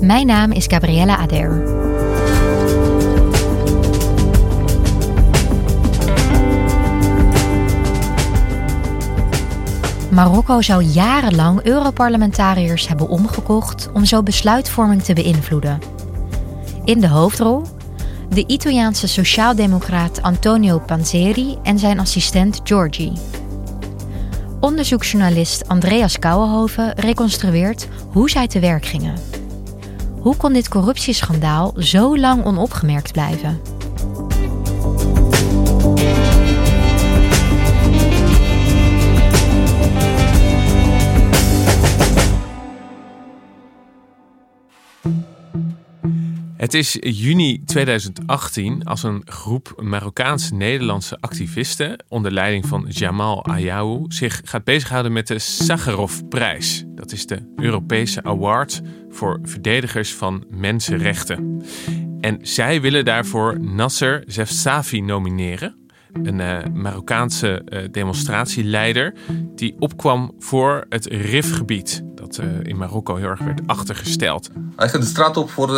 Mijn 0.00 0.26
naam 0.26 0.52
is 0.52 0.64
Gabriella 0.66 1.16
Ader. 1.16 1.78
Marokko 10.10 10.62
zou 10.62 10.82
jarenlang 10.82 11.62
Europarlementariërs 11.62 12.88
hebben 12.88 13.08
omgekocht 13.08 13.88
om 13.92 14.04
zo 14.04 14.22
besluitvorming 14.22 15.02
te 15.02 15.12
beïnvloeden. 15.12 15.78
In 16.84 17.00
de 17.00 17.08
hoofdrol 17.08 17.62
de 18.28 18.44
Italiaanse 18.46 19.08
sociaaldemocraat 19.08 20.22
Antonio 20.22 20.78
Panzeri 20.78 21.58
en 21.62 21.78
zijn 21.78 22.00
assistent 22.00 22.60
Giorgi. 22.64 23.12
Onderzoeksjournalist 24.60 25.68
Andreas 25.68 26.18
Kouwenhoven 26.18 26.92
reconstrueert 26.96 27.88
hoe 28.12 28.30
zij 28.30 28.46
te 28.46 28.60
werk 28.60 28.86
gingen. 28.86 29.29
Hoe 30.20 30.36
kon 30.36 30.52
dit 30.52 30.68
corruptieschandaal 30.68 31.72
zo 31.76 32.18
lang 32.18 32.44
onopgemerkt 32.44 33.12
blijven? 33.12 33.60
Het 46.56 46.74
is 46.74 46.96
juni 47.00 47.64
2018 47.64 48.84
als 48.84 49.02
een 49.02 49.22
groep 49.24 49.72
Marokkaans-Nederlandse 49.76 51.16
activisten 51.20 52.04
onder 52.08 52.32
leiding 52.32 52.66
van 52.66 52.86
Jamal 52.88 53.46
Ayaou 53.46 54.04
zich 54.08 54.40
gaat 54.44 54.64
bezighouden 54.64 55.12
met 55.12 55.26
de 55.26 55.38
Sakharov-prijs. 55.38 56.84
Dat 57.00 57.12
is 57.12 57.26
de 57.26 57.52
Europese 57.56 58.22
award 58.22 58.82
voor 59.10 59.38
verdedigers 59.42 60.14
van 60.14 60.44
mensenrechten. 60.50 61.62
En 62.20 62.38
zij 62.42 62.80
willen 62.80 63.04
daarvoor 63.04 63.60
Nasser 63.60 64.22
Zefsafi 64.26 65.00
nomineren 65.00 65.74
een 66.12 66.38
uh, 66.38 66.58
Marokkaanse 66.74 67.62
uh, 67.68 67.78
demonstratieleider 67.90 69.14
die 69.54 69.76
opkwam 69.78 70.34
voor 70.38 70.84
het 70.88 71.06
RIF-gebied, 71.06 72.02
dat 72.14 72.38
uh, 72.38 72.46
in 72.62 72.76
Marokko 72.76 73.16
heel 73.16 73.28
erg 73.28 73.40
werd 73.40 73.60
achtergesteld. 73.66 74.50
Hij 74.76 74.88
gaat 74.88 75.00
de 75.00 75.06
straat 75.06 75.36
op 75.36 75.50
voor 75.50 75.68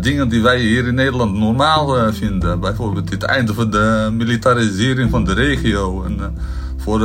dingen 0.00 0.28
die 0.28 0.42
wij 0.42 0.60
hier 0.60 0.86
in 0.86 0.94
Nederland 0.94 1.34
normaal 1.34 2.12
vinden. 2.12 2.60
Bijvoorbeeld 2.60 3.10
het 3.10 3.22
einde 3.22 3.54
van 3.54 3.70
de 3.70 4.10
militarisering 4.12 5.10
van 5.10 5.24
de 5.24 5.32
regio 5.32 6.04
en 6.04 6.34
voor 6.76 7.02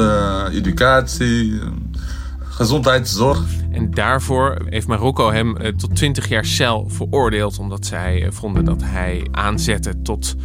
educatie, 0.51 1.59
gezondheidszorg. 2.55 3.45
En 3.71 3.91
daarvoor 3.91 4.57
heeft 4.69 4.87
Marokko 4.87 5.31
hem 5.31 5.77
tot 5.77 5.95
20 5.95 6.29
jaar 6.29 6.45
cel 6.45 6.85
veroordeeld, 6.89 7.59
omdat 7.59 7.85
zij 7.85 8.27
vonden 8.31 8.65
dat 8.65 8.81
hij 8.83 9.27
aanzette 9.31 10.01
tot 10.01 10.35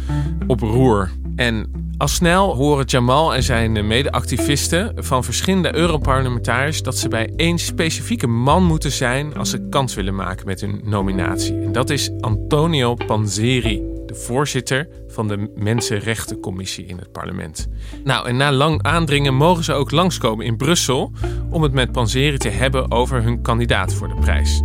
oproer. 0.47 1.11
En 1.35 1.71
al 1.97 2.07
snel 2.07 2.55
horen 2.55 2.85
Jamal 2.85 3.35
en 3.35 3.43
zijn 3.43 3.87
medeactivisten 3.87 4.93
van 4.95 5.23
verschillende 5.23 5.75
Europarlementariërs 5.75 6.81
dat 6.81 6.97
ze 6.97 7.07
bij 7.07 7.33
één 7.35 7.57
specifieke 7.59 8.27
man 8.27 8.63
moeten 8.63 8.91
zijn 8.91 9.37
als 9.37 9.49
ze 9.49 9.67
kans 9.69 9.95
willen 9.95 10.15
maken 10.15 10.45
met 10.45 10.61
hun 10.61 10.81
nominatie. 10.83 11.61
En 11.61 11.71
dat 11.71 11.89
is 11.89 12.11
Antonio 12.19 12.93
Panzeri, 12.93 13.81
de 14.05 14.15
voorzitter 14.15 14.87
van 15.19 15.27
de 15.27 15.51
Mensenrechtencommissie 15.55 16.85
in 16.85 16.97
het 16.97 17.11
parlement. 17.11 17.67
Nou, 18.03 18.27
en 18.27 18.37
na 18.37 18.51
lang 18.51 18.83
aandringen 18.83 19.35
mogen 19.35 19.63
ze 19.63 19.73
ook 19.73 19.91
langskomen 19.91 20.45
in 20.45 20.57
Brussel 20.57 21.11
om 21.49 21.63
het 21.63 21.73
met 21.73 21.91
Panzeri 21.91 22.37
te 22.37 22.49
hebben 22.49 22.91
over 22.91 23.23
hun 23.23 23.41
kandidaat 23.41 23.93
voor 23.93 24.07
de 24.07 24.15
prijs. 24.15 24.61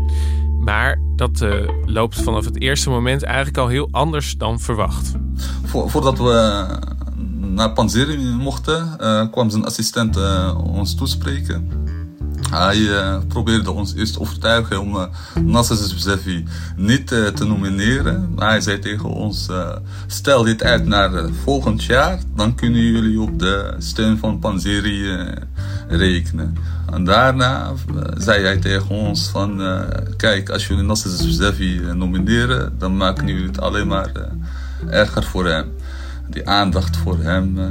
Maar 0.60 1.00
dat 1.16 1.40
uh, 1.40 1.68
loopt 1.84 2.22
vanaf 2.22 2.44
het 2.44 2.60
eerste 2.60 2.90
moment 2.90 3.22
eigenlijk 3.22 3.58
al 3.58 3.68
heel 3.68 3.88
anders 3.90 4.36
dan 4.36 4.60
verwacht. 4.60 5.12
voordat 5.64 6.18
we 6.18 6.66
naar 7.40 7.72
Panzeri 7.72 8.18
mochten, 8.18 8.96
uh, 9.00 9.30
kwam 9.30 9.50
zijn 9.50 9.64
assistent 9.64 10.16
uh, 10.16 10.58
ons 10.74 10.94
toespreken. 10.94 11.83
Hij 12.50 12.76
uh, 12.76 13.18
probeerde 13.28 13.70
ons 13.70 13.94
eerst 13.94 14.12
te 14.12 14.20
overtuigen 14.20 14.80
om 14.80 14.94
uh, 14.96 15.04
Nasser 15.42 16.42
niet 16.76 17.12
uh, 17.12 17.26
te 17.26 17.44
nomineren. 17.44 18.32
Hij 18.36 18.60
zei 18.60 18.78
tegen 18.78 19.08
ons, 19.08 19.48
stel 20.06 20.42
dit 20.42 20.62
uit 20.62 20.86
naar 20.86 21.10
volgend 21.42 21.84
jaar. 21.84 22.18
Dan 22.36 22.54
kunnen 22.54 22.80
jullie 22.80 23.20
op 23.20 23.38
de 23.38 23.74
steun 23.78 24.18
van 24.18 24.38
Panzeri 24.38 25.26
rekenen. 25.88 26.56
En 26.92 27.04
daarna 27.04 27.72
zei 28.16 28.42
hij 28.42 28.56
tegen 28.56 28.90
ons 28.90 29.28
van, 29.28 29.62
kijk, 30.16 30.50
als 30.50 30.66
jullie 30.66 30.84
Nasser 30.84 31.10
Zefzefi 31.10 31.80
nomineren, 31.94 32.74
dan 32.78 32.96
maken 32.96 33.26
jullie 33.26 33.46
het 33.46 33.60
alleen 33.60 33.86
maar 33.86 34.10
erger 34.90 35.22
voor 35.22 35.46
hem 35.46 35.72
die 36.30 36.48
aandacht 36.48 36.96
voor 36.96 37.18
hem, 37.18 37.58
uh, 37.58 37.64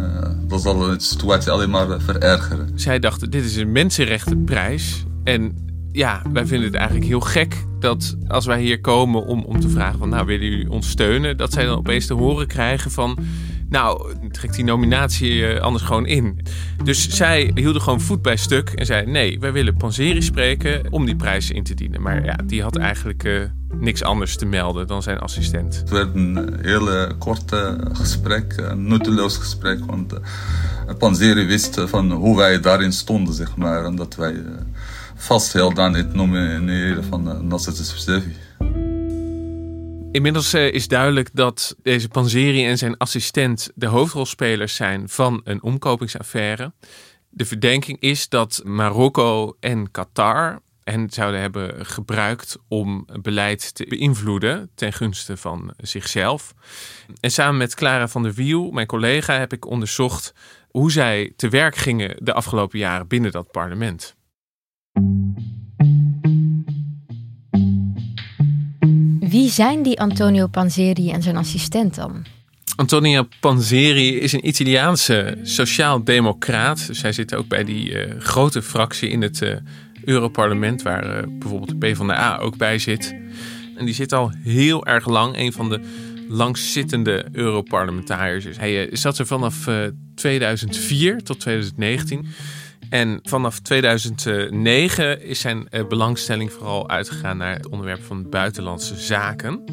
dat 0.47 0.62
zal 0.62 0.78
de 0.78 0.96
situatie 0.97 1.52
alleen 1.52 1.69
maar 1.69 2.02
verergeren. 2.02 2.69
Zij 2.75 3.00
dachten, 3.00 3.31
dit 3.31 3.44
is 3.44 3.56
een 3.56 3.72
mensenrechtenprijs. 3.72 5.03
En 5.24 5.58
ja, 5.91 6.22
wij 6.34 6.46
vinden 6.46 6.68
het 6.68 6.75
eigenlijk 6.75 7.08
heel 7.08 7.19
gek 7.19 7.66
dat 7.80 8.16
als 8.28 8.46
wij 8.46 8.62
hier 8.62 8.81
komen 8.81 9.25
om, 9.25 9.44
om 9.44 9.59
te 9.59 9.69
vragen 9.69 10.00
van, 10.00 10.09
nou, 10.09 10.25
willen 10.25 10.50
jullie 10.50 10.72
ons 10.72 10.90
steunen? 10.90 11.38
Dat 11.38 11.53
zij 11.53 11.66
dan 11.66 11.78
opeens 11.78 12.06
te 12.06 12.14
horen 12.14 12.47
krijgen 12.47 12.91
van, 12.91 13.18
nou, 13.73 14.13
trek 14.31 14.53
die 14.53 14.63
nominatie 14.63 15.47
eh, 15.47 15.61
anders 15.61 15.84
gewoon 15.84 16.06
in. 16.06 16.45
Dus 16.84 17.09
zij 17.09 17.51
hielden 17.56 17.81
gewoon 17.81 18.01
voet 18.01 18.22
bij 18.22 18.38
stuk 18.38 18.69
en 18.69 18.85
zei, 18.85 19.06
nee, 19.06 19.39
wij 19.39 19.51
willen 19.51 19.78
Panzeri 19.78 20.22
spreken 20.22 20.91
om 20.91 21.06
die 21.06 21.16
prijs 21.16 21.51
in 21.51 21.63
te 21.63 21.73
dienen. 21.73 22.01
Maar 22.01 22.25
ja, 22.25 22.35
die 22.45 22.61
had 22.61 22.78
eigenlijk... 22.78 23.23
Uh, 23.23 23.44
niks 23.79 24.03
anders 24.03 24.35
te 24.35 24.45
melden 24.45 24.88
dan 24.88 25.01
zijn 25.01 25.19
assistent. 25.19 25.75
Het 25.75 25.89
werd 25.89 26.16
een 26.16 26.59
hele 26.61 27.16
korte 27.19 27.78
gesprek, 27.91 28.53
een 28.57 28.88
nutteloos 28.88 29.38
gesprek. 29.38 29.85
Want 29.85 30.13
uh, 30.13 30.19
Panzeri 30.97 31.45
wist 31.45 31.81
van 31.85 32.11
hoe 32.11 32.38
wij 32.38 32.59
daarin 32.59 32.94
stonden, 32.94 33.34
zeg 33.34 33.55
maar. 33.55 33.85
En 33.85 33.95
dat 33.95 34.16
wij 34.16 34.34
uh, 34.34 34.50
vasthielden 35.16 35.84
aan 35.84 35.95
het 35.95 36.13
nomineren 36.13 37.03
van 37.03 37.47
Nasser 37.47 37.73
Sefi. 37.73 38.35
Inmiddels 40.14 40.54
is 40.54 40.88
duidelijk 40.88 41.30
dat 41.34 41.76
deze 41.82 42.08
Panzeri 42.08 42.66
en 42.66 42.78
zijn 42.78 42.98
assistent 42.98 43.72
de 43.76 43.86
hoofdrolspelers 43.86 44.76
zijn 44.76 45.10
van 45.10 45.42
een 45.44 45.64
omkopingsaffaire. 45.64 46.74
De 47.30 47.46
verdenking 47.46 48.00
is 48.00 48.30
dat 48.30 48.62
Marokko 48.64 49.58
en 49.60 49.92
Qatar 49.92 50.62
en 50.84 51.10
zouden 51.10 51.42
hebben 51.42 51.86
gebruikt 51.86 52.58
om 52.68 53.08
beleid 53.22 53.76
te 53.76 53.86
beïnvloeden 53.90 54.70
ten 54.76 54.94
gunste 54.94 55.38
van 55.38 55.74
zichzelf. 55.78 56.54
En 57.20 57.32
samen 57.32 57.58
met 57.58 57.76
Clara 57.76 58.08
van 58.08 58.24
der 58.24 58.34
Wiel, 58.34 58.72
mijn 58.72 58.88
collega, 58.88 59.40
heb 59.40 59.54
ik 59.54 59.66
onderzocht 59.66 60.34
hoe 60.70 60.92
zij 60.92 61.34
te 61.36 61.50
werk 61.50 61.76
gingen 61.76 62.16
de 62.20 62.34
afgelopen 62.34 62.80
jaren 62.80 63.08
binnen 63.08 63.32
dat 63.32 63.52
parlement. 63.52 64.16
Zijn 69.53 69.84
die 69.84 70.00
Antonio 70.00 70.47
Panzeri 70.47 71.11
en 71.11 71.22
zijn 71.22 71.38
assistent 71.38 71.96
dan? 71.96 72.26
Antonio 72.76 73.28
Panzeri 73.40 74.20
is 74.20 74.34
een 74.34 74.47
Italiaanse 74.47 75.38
sociaal-democraat. 75.44 76.88
Dus 76.88 77.02
hij 77.02 77.11
zit 77.11 77.35
ook 77.35 77.47
bij 77.47 77.64
die 77.64 77.91
uh, 77.91 78.20
grote 78.20 78.61
fractie 78.61 79.09
in 79.09 79.22
het 79.22 79.41
uh, 79.41 79.55
Europarlement, 80.03 80.82
waar 80.82 81.17
uh, 81.17 81.23
bijvoorbeeld 81.40 81.70
de 81.70 81.88
PvdA 81.88 82.38
ook 82.38 82.58
bij 82.58 82.79
zit. 82.79 83.16
En 83.78 83.85
die 83.85 83.94
zit 83.94 84.14
al 84.14 84.32
heel 84.44 84.85
erg 84.85 85.08
lang. 85.08 85.38
Een 85.38 85.53
van 85.53 85.70
de 85.70 85.79
langzittende 86.29 87.26
Europarlementariërs 87.32 88.46
is. 88.46 88.58
Hij 88.58 88.90
zat 88.91 89.17
er 89.17 89.26
vanaf 89.26 89.70
2004 90.16 91.23
tot 91.23 91.40
2019. 91.40 92.26
En 92.93 93.19
vanaf 93.23 93.59
2009 93.59 95.22
is 95.22 95.40
zijn 95.40 95.67
belangstelling 95.90 96.51
vooral 96.51 96.90
uitgegaan 96.90 97.37
naar 97.37 97.55
het 97.55 97.67
onderwerp 97.67 98.03
van 98.03 98.29
buitenlandse 98.29 98.95
zaken. 98.95 99.63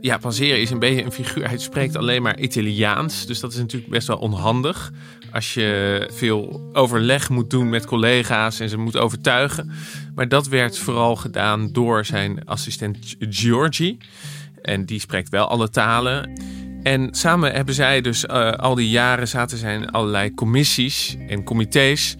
Ja, 0.00 0.18
Panzeri 0.18 0.60
is 0.60 0.70
een 0.70 0.78
beetje 0.78 1.04
een 1.04 1.12
figuur. 1.12 1.48
Hij 1.48 1.58
spreekt 1.58 1.96
alleen 1.96 2.22
maar 2.22 2.38
Italiaans. 2.38 3.26
Dus 3.26 3.40
dat 3.40 3.52
is 3.52 3.58
natuurlijk 3.58 3.92
best 3.92 4.06
wel 4.06 4.16
onhandig. 4.16 4.92
Als 5.32 5.54
je 5.54 6.08
veel 6.12 6.70
overleg 6.72 7.28
moet 7.28 7.50
doen 7.50 7.68
met 7.68 7.86
collega's 7.86 8.60
en 8.60 8.68
ze 8.68 8.76
moet 8.76 8.96
overtuigen. 8.96 9.70
Maar 10.14 10.28
dat 10.28 10.48
werd 10.48 10.78
vooral 10.78 11.16
gedaan 11.16 11.72
door 11.72 12.04
zijn 12.04 12.44
assistent 12.44 13.16
Giorgi. 13.18 13.98
En 14.62 14.84
die 14.84 15.00
spreekt 15.00 15.28
wel 15.28 15.48
alle 15.48 15.70
talen. 15.70 16.40
En 16.82 17.08
samen 17.10 17.52
hebben 17.52 17.74
zij 17.74 18.00
dus 18.00 18.24
uh, 18.24 18.50
al 18.50 18.74
die 18.74 18.88
jaren 18.88 19.28
zaten 19.28 19.58
zijn 19.58 19.90
allerlei 19.90 20.34
commissies 20.34 21.16
en 21.28 21.44
comité's 21.44 22.16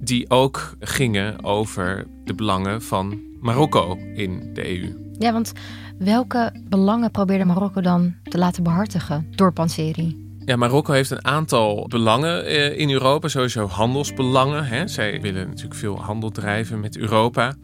die 0.00 0.30
ook 0.30 0.74
gingen 0.80 1.44
over 1.44 2.06
de 2.24 2.34
belangen 2.34 2.82
van 2.82 3.18
Marokko 3.40 3.98
in 4.14 4.50
de 4.54 4.80
EU. 4.80 4.96
Ja, 5.18 5.32
want 5.32 5.52
welke 5.98 6.52
belangen 6.68 7.10
probeerde 7.10 7.44
Marokko 7.44 7.80
dan 7.80 8.14
te 8.22 8.38
laten 8.38 8.62
behartigen 8.62 9.26
door 9.30 9.52
Panseri? 9.52 10.28
Ja, 10.44 10.56
Marokko 10.56 10.92
heeft 10.92 11.10
een 11.10 11.24
aantal 11.24 11.86
belangen 11.88 12.44
eh, 12.44 12.78
in 12.78 12.90
Europa, 12.90 13.28
sowieso 13.28 13.66
handelsbelangen. 13.66 14.64
Hè. 14.64 14.88
Zij 14.88 15.20
willen 15.20 15.48
natuurlijk 15.48 15.74
veel 15.74 16.00
handel 16.00 16.30
drijven 16.30 16.80
met 16.80 16.96
Europa. 16.96 17.54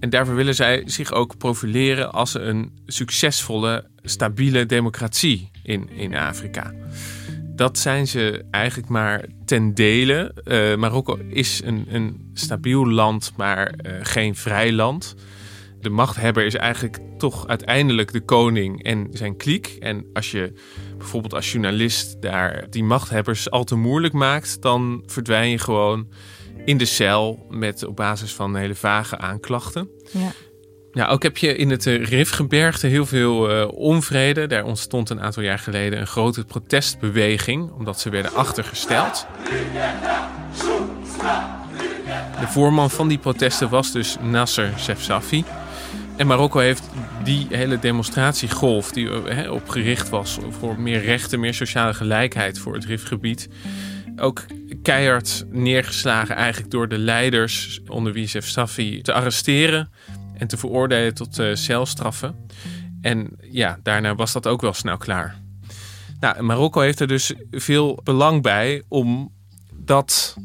En 0.00 0.10
daarvoor 0.10 0.34
willen 0.34 0.54
zij 0.54 0.82
zich 0.86 1.12
ook 1.12 1.36
profileren 1.38 2.12
als 2.12 2.34
een 2.34 2.72
succesvolle, 2.86 3.84
stabiele 4.08 4.66
democratie 4.66 5.50
in, 5.62 5.90
in 5.90 6.14
Afrika. 6.14 6.74
Dat 7.56 7.78
zijn 7.78 8.06
ze 8.06 8.44
eigenlijk 8.50 8.88
maar 8.88 9.24
ten 9.44 9.74
dele. 9.74 10.34
Uh, 10.44 10.76
Marokko 10.76 11.18
is 11.28 11.60
een, 11.64 11.86
een 11.88 12.30
stabiel 12.32 12.86
land, 12.90 13.32
maar 13.36 13.74
uh, 13.86 13.92
geen 14.02 14.36
vrij 14.36 14.72
land. 14.72 15.14
De 15.80 15.90
machthebber 15.90 16.44
is 16.44 16.54
eigenlijk 16.54 16.98
toch 17.18 17.46
uiteindelijk 17.46 18.12
de 18.12 18.20
koning 18.20 18.82
en 18.82 19.08
zijn 19.10 19.36
kliek. 19.36 19.76
En 19.78 20.06
als 20.12 20.30
je 20.30 20.52
bijvoorbeeld 20.98 21.34
als 21.34 21.52
journalist 21.52 22.22
daar 22.22 22.66
die 22.70 22.84
machthebbers 22.84 23.50
al 23.50 23.64
te 23.64 23.76
moeilijk 23.76 24.14
maakt, 24.14 24.62
dan 24.62 25.02
verdwijn 25.06 25.50
je 25.50 25.58
gewoon 25.58 26.08
in 26.64 26.76
de 26.76 26.84
cel 26.84 27.46
met 27.50 27.84
op 27.84 27.96
basis 27.96 28.34
van 28.34 28.56
hele 28.56 28.74
vage 28.74 29.18
aanklachten. 29.18 29.88
Ja. 30.12 30.32
Ja, 30.96 31.06
ook 31.06 31.22
heb 31.22 31.36
je 31.36 31.56
in 31.56 31.70
het 31.70 31.86
eh, 31.86 32.04
Rifgebergte 32.04 32.86
heel 32.86 33.06
veel 33.06 33.60
uh, 33.60 33.68
onvrede. 33.72 34.46
Daar 34.46 34.64
ontstond 34.64 35.10
een 35.10 35.20
aantal 35.20 35.42
jaar 35.42 35.58
geleden 35.58 36.00
een 36.00 36.06
grote 36.06 36.44
protestbeweging, 36.44 37.70
omdat 37.70 38.00
ze 38.00 38.10
werden 38.10 38.34
achtergesteld. 38.34 39.26
De 42.40 42.46
voorman 42.46 42.90
van 42.90 43.08
die 43.08 43.18
protesten 43.18 43.68
was 43.68 43.92
dus 43.92 44.16
Nasser 44.20 44.72
Sefsafi. 44.76 45.44
En 46.16 46.26
Marokko 46.26 46.58
heeft 46.58 46.82
die 47.24 47.46
hele 47.50 47.78
demonstratiegolf 47.78 48.92
die 48.92 49.10
he, 49.10 49.50
op 49.50 49.68
gericht 49.68 50.08
was 50.08 50.38
voor 50.60 50.80
meer 50.80 51.00
rechten, 51.00 51.40
meer 51.40 51.54
sociale 51.54 51.94
gelijkheid 51.94 52.58
voor 52.58 52.74
het 52.74 52.84
Rifgebied. 52.84 53.48
Ook 54.16 54.44
keihard 54.82 55.44
neergeslagen 55.50 56.36
eigenlijk 56.36 56.70
door 56.70 56.88
de 56.88 56.98
leiders 56.98 57.80
onder 57.88 58.12
wie 58.12 58.28
Zef 58.28 58.46
Safi 58.46 59.02
te 59.02 59.12
arresteren 59.12 59.90
en 60.38 60.46
te 60.46 60.56
veroordelen 60.56 61.14
tot 61.14 61.38
uh, 61.38 61.54
celstraffen. 61.54 62.46
En 63.00 63.36
ja, 63.50 63.78
daarna 63.82 64.14
was 64.14 64.32
dat 64.32 64.46
ook 64.46 64.60
wel 64.60 64.72
snel 64.72 64.96
klaar. 64.96 65.40
Nou, 66.20 66.42
Marokko 66.42 66.80
heeft 66.80 67.00
er 67.00 67.08
dus 67.08 67.34
veel 67.50 68.00
belang 68.04 68.42
bij 68.42 68.82
om 68.88 69.32
dat 69.74 70.36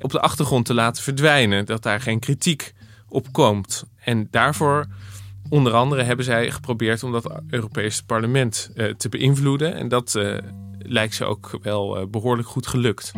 op 0.00 0.10
de 0.10 0.20
achtergrond 0.20 0.66
te 0.66 0.74
laten 0.74 1.02
verdwijnen. 1.02 1.66
Dat 1.66 1.82
daar 1.82 2.00
geen 2.00 2.18
kritiek 2.18 2.74
op 3.08 3.32
komt. 3.32 3.84
En 4.04 4.28
daarvoor 4.30 4.86
Onder 5.48 5.72
andere 5.72 6.02
hebben 6.02 6.24
zij 6.24 6.50
geprobeerd 6.50 7.02
om 7.02 7.12
dat 7.12 7.40
Europese 7.50 8.04
parlement 8.04 8.70
uh, 8.74 8.94
te 8.94 9.08
beïnvloeden. 9.08 9.74
En 9.74 9.88
dat 9.88 10.14
uh, 10.14 10.38
lijkt 10.78 11.14
ze 11.14 11.24
ook 11.24 11.58
wel 11.62 12.08
behoorlijk 12.10 12.48
goed 12.48 12.66
gelukt. 12.66 13.12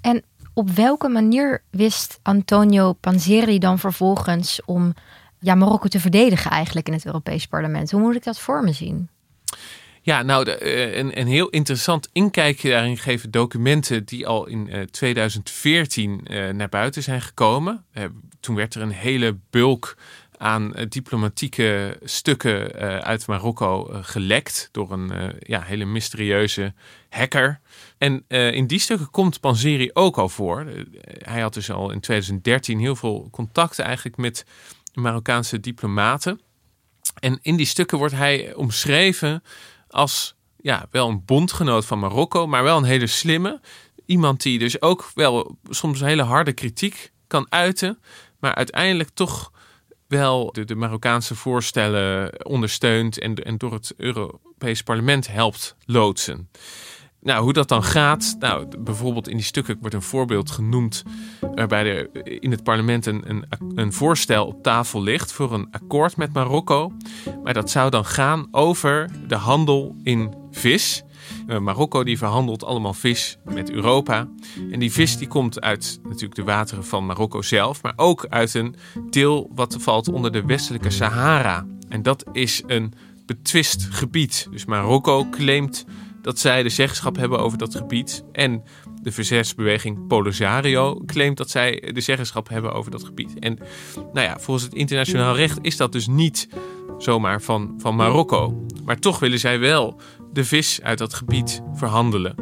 En 0.00 0.24
op 0.54 0.70
welke 0.70 1.08
manier 1.08 1.62
wist 1.70 2.18
Antonio 2.22 2.92
Panzeri 2.92 3.58
dan 3.58 3.78
vervolgens 3.78 4.60
om 4.64 4.94
Marokko 5.40 5.88
te 5.88 6.00
verdedigen 6.00 6.50
eigenlijk 6.50 6.86
in 6.86 6.92
het 6.92 7.06
Europese 7.06 7.48
parlement? 7.48 7.90
Hoe 7.90 8.00
moet 8.00 8.16
ik 8.16 8.24
dat 8.24 8.38
voor 8.38 8.64
me 8.64 8.72
zien? 8.72 9.08
Ja, 10.04 10.22
nou, 10.22 10.44
de, 10.44 10.96
een, 10.96 11.18
een 11.18 11.26
heel 11.26 11.48
interessant 11.48 12.08
inkijkje 12.12 12.70
daarin 12.70 12.98
geven 12.98 13.30
documenten 13.30 14.04
die 14.04 14.26
al 14.26 14.46
in 14.46 14.88
2014 14.90 16.20
naar 16.52 16.68
buiten 16.68 17.02
zijn 17.02 17.22
gekomen 17.22 17.84
toen 18.40 18.54
werd 18.54 18.74
er 18.74 18.82
een 18.82 18.92
hele 18.92 19.36
bulk 19.50 19.96
aan 20.36 20.72
diplomatieke 20.88 21.98
stukken 22.02 22.72
uit 23.02 23.26
Marokko 23.26 23.88
gelekt 24.02 24.68
door 24.72 24.92
een 24.92 25.32
ja, 25.38 25.60
hele 25.62 25.84
mysterieuze 25.84 26.74
hacker. 27.08 27.60
En 28.02 28.24
in 28.28 28.66
die 28.66 28.78
stukken 28.78 29.10
komt 29.10 29.40
Panzeri 29.40 29.90
ook 29.92 30.18
al 30.18 30.28
voor. 30.28 30.66
hij 31.18 31.40
had 31.40 31.54
dus 31.54 31.70
al 31.70 31.90
in 31.90 32.00
2013 32.00 32.78
heel 32.78 32.96
veel 32.96 33.28
contacten 33.30 33.84
eigenlijk 33.84 34.16
met 34.16 34.44
Marokkaanse 34.94 35.60
diplomaten. 35.60 36.40
En 37.18 37.38
in 37.42 37.56
die 37.56 37.66
stukken 37.66 37.98
wordt 37.98 38.14
hij 38.14 38.54
omschreven 38.54 39.42
als 39.88 40.34
ja, 40.56 40.86
wel 40.90 41.08
een 41.08 41.24
bondgenoot 41.24 41.84
van 41.84 41.98
Marokko, 41.98 42.46
maar 42.46 42.62
wel 42.62 42.76
een 42.76 42.84
hele 42.84 43.06
slimme. 43.06 43.60
Iemand 44.06 44.42
die 44.42 44.58
dus 44.58 44.80
ook 44.80 45.10
wel 45.14 45.58
soms 45.68 46.00
hele 46.00 46.22
harde 46.22 46.52
kritiek 46.52 47.12
kan 47.26 47.46
uiten, 47.48 47.98
maar 48.38 48.54
uiteindelijk 48.54 49.10
toch 49.14 49.52
wel 50.08 50.52
de, 50.52 50.64
de 50.64 50.74
Marokkaanse 50.74 51.34
voorstellen 51.34 52.46
ondersteunt 52.46 53.18
en, 53.18 53.34
en 53.34 53.58
door 53.58 53.72
het 53.72 53.94
Europees 53.96 54.82
Parlement 54.82 55.26
helpt 55.26 55.76
loodsen. 55.84 56.48
Nou, 57.22 57.42
hoe 57.42 57.52
dat 57.52 57.68
dan 57.68 57.82
gaat. 57.82 58.36
Nou, 58.38 58.66
bijvoorbeeld 58.78 59.28
in 59.28 59.36
die 59.36 59.44
stukken 59.44 59.76
wordt 59.80 59.94
een 59.94 60.02
voorbeeld 60.02 60.50
genoemd. 60.50 61.02
waarbij 61.40 61.84
er 61.84 62.24
in 62.40 62.50
het 62.50 62.62
parlement 62.62 63.06
een, 63.06 63.22
een, 63.26 63.44
een, 63.74 63.92
voorstel 63.92 64.46
op 64.46 64.62
tafel 64.62 65.02
ligt. 65.02 65.32
voor 65.32 65.52
een 65.52 65.68
akkoord 65.70 66.16
met 66.16 66.32
Marokko. 66.32 66.92
Maar 67.42 67.54
dat 67.54 67.70
zou 67.70 67.90
dan 67.90 68.04
gaan 68.04 68.48
over 68.50 69.10
de 69.26 69.34
handel 69.34 69.96
in 70.02 70.34
vis. 70.50 71.02
Uh, 71.46 71.58
Marokko 71.58 72.04
die 72.04 72.18
verhandelt 72.18 72.64
allemaal 72.64 72.94
vis 72.94 73.38
met 73.44 73.70
Europa. 73.70 74.28
En 74.70 74.78
die 74.78 74.92
vis 74.92 75.16
die 75.16 75.28
komt 75.28 75.60
uit 75.60 76.00
natuurlijk 76.02 76.34
de 76.34 76.44
wateren 76.44 76.84
van 76.84 77.06
Marokko 77.06 77.42
zelf, 77.42 77.82
maar 77.82 77.92
ook 77.96 78.26
uit 78.28 78.54
een 78.54 78.74
deel 79.10 79.50
wat 79.54 79.76
valt 79.80 80.08
onder 80.08 80.32
de 80.32 80.44
westelijke 80.44 80.90
Sahara. 80.90 81.66
En 81.88 82.02
dat 82.02 82.24
is 82.32 82.62
een 82.66 82.92
betwist 83.26 83.86
gebied. 83.90 84.48
Dus 84.50 84.64
Marokko 84.64 85.26
claimt 85.30 85.84
dat 86.22 86.38
zij 86.38 86.62
de 86.62 86.68
zeggenschap 86.68 87.16
hebben 87.16 87.38
over 87.38 87.58
dat 87.58 87.74
gebied. 87.74 88.24
En 88.32 88.62
de 89.02 89.12
verzetsbeweging 89.12 90.06
Polisario 90.06 91.00
claimt 91.06 91.36
dat 91.36 91.50
zij 91.50 91.90
de 91.94 92.00
zeggenschap 92.00 92.48
hebben 92.48 92.72
over 92.72 92.90
dat 92.90 93.04
gebied. 93.04 93.38
En 93.38 93.58
nou 94.12 94.26
ja, 94.26 94.38
volgens 94.38 94.64
het 94.64 94.74
internationaal 94.74 95.36
recht 95.36 95.58
is 95.62 95.76
dat 95.76 95.92
dus 95.92 96.06
niet 96.06 96.48
zomaar 96.98 97.42
van, 97.42 97.74
van 97.78 97.96
Marokko. 97.96 98.66
Maar 98.84 98.98
toch 98.98 99.18
willen 99.18 99.38
zij 99.38 99.58
wel 99.58 100.00
de 100.32 100.44
vis 100.44 100.82
uit 100.82 100.98
dat 100.98 101.14
gebied 101.14 101.62
verhandelen. 101.74 102.34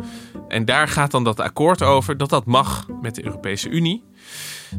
En 0.49 0.65
daar 0.65 0.89
gaat 0.89 1.11
dan 1.11 1.25
dat 1.25 1.41
akkoord 1.41 1.83
over 1.83 2.17
dat 2.17 2.29
dat 2.29 2.47
mag 2.47 2.87
met 3.03 3.15
de 3.15 3.25
Europese 3.25 3.69
Unie. 3.69 4.05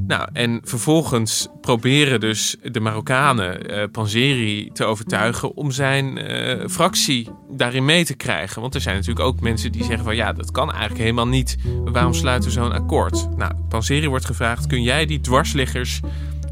Nou, 0.07 0.29
en 0.33 0.61
vervolgens 0.63 1.47
proberen 1.61 2.19
dus 2.19 2.55
de 2.63 2.79
Marokkanen 2.79 3.71
uh, 3.71 3.83
Panzeri 3.91 4.69
te 4.73 4.85
overtuigen 4.85 5.55
om 5.55 5.71
zijn 5.71 6.31
uh, 6.31 6.67
fractie 6.67 7.29
daarin 7.49 7.85
mee 7.85 8.05
te 8.05 8.13
krijgen. 8.13 8.61
Want 8.61 8.75
er 8.75 8.81
zijn 8.81 8.95
natuurlijk 8.95 9.25
ook 9.25 9.39
mensen 9.39 9.71
die 9.71 9.83
zeggen 9.83 10.03
van 10.03 10.15
ja, 10.15 10.33
dat 10.33 10.51
kan 10.51 10.69
eigenlijk 10.69 11.01
helemaal 11.01 11.27
niet. 11.27 11.57
Waarom 11.83 12.13
sluiten 12.13 12.49
we 12.49 12.55
zo'n 12.55 12.71
akkoord? 12.71 13.27
Nou, 13.37 13.53
Panzeri 13.69 14.07
wordt 14.07 14.25
gevraagd, 14.25 14.67
kun 14.67 14.81
jij 14.81 15.05
die 15.05 15.19
dwarsliggers 15.19 15.99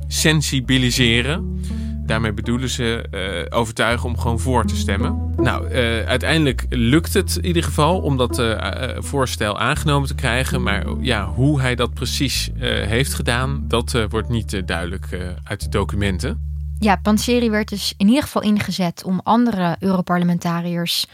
sensibiliseren? 0.07 1.61
Daarmee 2.09 2.33
bedoelen 2.33 2.69
ze 2.69 3.05
uh, 3.11 3.57
overtuigen 3.57 4.09
om 4.09 4.17
gewoon 4.17 4.39
voor 4.39 4.65
te 4.65 4.75
stemmen. 4.75 5.33
Nou, 5.37 5.69
uh, 5.69 6.05
uiteindelijk 6.05 6.65
lukt 6.69 7.13
het 7.13 7.35
in 7.35 7.45
ieder 7.45 7.63
geval 7.63 7.99
om 7.99 8.17
dat 8.17 8.39
uh, 8.39 8.57
voorstel 8.97 9.59
aangenomen 9.59 10.07
te 10.07 10.15
krijgen. 10.15 10.63
Maar 10.63 10.85
ja, 10.99 11.25
hoe 11.25 11.61
hij 11.61 11.75
dat 11.75 11.93
precies 11.93 12.49
heeft 12.61 13.13
gedaan, 13.13 13.63
dat 13.67 14.07
wordt 14.09 14.29
niet 14.29 14.67
duidelijk 14.67 15.07
uit 15.43 15.61
de 15.61 15.69
documenten. 15.69 16.57
Ja, 16.79 16.95
Panseri 16.95 17.49
werd 17.49 17.69
dus 17.69 17.93
in 17.97 18.07
ieder 18.07 18.23
geval 18.23 18.41
ingezet 18.41 19.03
om 19.03 19.19
andere 19.23 19.75
Europarlementariërs 19.79 21.05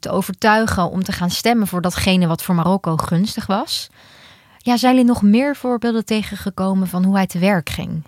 te 0.00 0.10
overtuigen 0.10 0.90
om 0.90 1.02
te 1.02 1.12
gaan 1.12 1.30
stemmen 1.30 1.66
voor 1.66 1.80
datgene 1.80 2.26
wat 2.26 2.42
voor 2.42 2.54
Marokko 2.54 2.96
gunstig 2.96 3.46
was. 3.46 3.88
Ja, 4.58 4.76
zijn 4.76 4.94
jullie 4.94 5.08
nog 5.08 5.22
meer 5.22 5.56
voorbeelden 5.56 6.04
tegengekomen 6.04 6.86
van 6.86 7.04
hoe 7.04 7.14
hij 7.16 7.26
te 7.26 7.38
werk 7.38 7.68
ging? 7.68 8.04